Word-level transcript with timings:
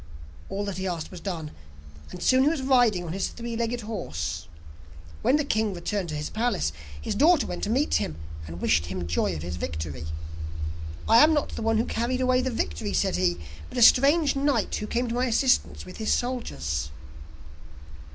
All 0.49 0.65
that 0.65 0.79
he 0.79 0.87
asked 0.87 1.11
was 1.11 1.19
done, 1.19 1.51
and 2.09 2.23
soon 2.23 2.41
he 2.43 2.49
was 2.49 2.63
riding 2.63 3.03
on 3.03 3.13
his 3.13 3.27
three 3.27 3.55
legged 3.55 3.81
horse. 3.81 4.47
When 5.21 5.35
the 5.35 5.45
king 5.45 5.75
returned 5.75 6.09
to 6.09 6.15
his 6.15 6.31
palace, 6.31 6.73
his 6.99 7.13
daughter 7.13 7.45
went 7.45 7.61
to 7.65 7.69
meet 7.69 7.93
him, 7.93 8.15
and 8.47 8.59
wished 8.59 8.87
him 8.87 9.05
joy 9.05 9.35
of 9.35 9.43
his 9.43 9.57
victory. 9.57 10.07
'I 11.07 11.17
am 11.23 11.33
not 11.35 11.49
the 11.49 11.61
one 11.61 11.77
who 11.77 11.85
carried 11.85 12.19
away 12.19 12.41
the 12.41 12.49
victory,' 12.49 12.93
said 12.93 13.15
he, 13.15 13.37
'but 13.69 13.77
a 13.77 13.83
strange 13.83 14.35
knight 14.35 14.73
who 14.73 14.87
came 14.87 15.07
to 15.07 15.13
my 15.13 15.27
assistance 15.27 15.85
with 15.85 15.97
his 15.97 16.11
soldiers. 16.11 16.89